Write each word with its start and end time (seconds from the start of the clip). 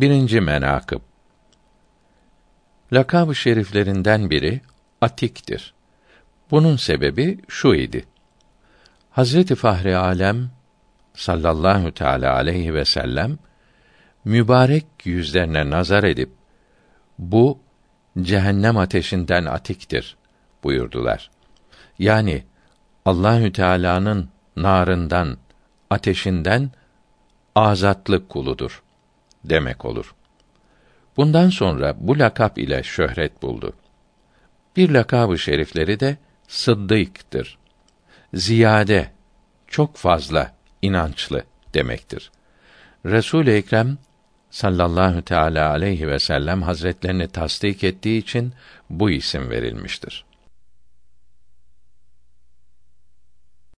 Birinci 0.00 0.40
menakıb 0.40 1.00
Lakab-ı 2.92 3.34
şeriflerinden 3.34 4.30
biri 4.30 4.60
Atik'tir. 5.00 5.74
Bunun 6.50 6.76
sebebi 6.76 7.38
şu 7.48 7.74
idi. 7.74 8.04
Hazreti 9.10 9.54
Fahri 9.54 9.96
Alem 9.96 10.50
sallallahu 11.14 11.92
teala 11.92 12.34
aleyhi 12.34 12.74
ve 12.74 12.84
sellem 12.84 13.38
mübarek 14.24 14.86
yüzlerine 15.04 15.70
nazar 15.70 16.04
edip 16.04 16.30
bu 17.18 17.60
cehennem 18.20 18.76
ateşinden 18.76 19.44
atiktir 19.44 20.16
buyurdular. 20.64 21.30
Yani 21.98 22.44
Allahü 23.04 23.52
Teala'nın 23.52 24.28
narından, 24.56 25.36
ateşinden 25.90 26.70
azatlık 27.54 28.28
kuludur 28.28 28.82
demek 29.50 29.84
olur. 29.84 30.14
Bundan 31.16 31.50
sonra 31.50 31.94
bu 31.98 32.18
lakap 32.18 32.58
ile 32.58 32.82
şöhret 32.82 33.42
buldu. 33.42 33.72
Bir 34.76 34.90
lakabı 34.90 35.38
şerifleri 35.38 36.00
de 36.00 36.16
Sıddık'tır. 36.48 37.58
Ziyade, 38.34 39.10
çok 39.66 39.96
fazla 39.96 40.52
inançlı 40.82 41.44
demektir. 41.74 42.30
Resul 43.06 43.46
Ekrem 43.46 43.98
sallallahu 44.50 45.22
teala 45.22 45.70
aleyhi 45.70 46.08
ve 46.08 46.18
sellem 46.18 46.62
hazretlerini 46.62 47.28
tasdik 47.28 47.84
ettiği 47.84 48.18
için 48.18 48.52
bu 48.90 49.10
isim 49.10 49.50
verilmiştir. 49.50 50.24